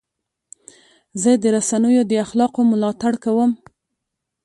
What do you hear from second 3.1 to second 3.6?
کوم.